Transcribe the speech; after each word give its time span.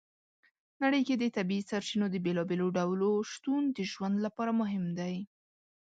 نړۍ 0.81 1.01
کې 1.07 1.15
د 1.17 1.23
طبیعي 1.37 1.67
سرچینو 1.69 2.05
د 2.11 2.15
بېلابېلو 2.25 2.67
ډولو 2.77 3.11
شتون 3.31 3.63
د 3.77 3.79
ژوند 3.91 4.15
لپاره 4.25 4.51
مهم 4.61 4.85
دی. 4.99 5.15